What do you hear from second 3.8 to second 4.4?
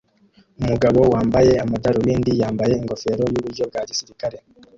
gisirikare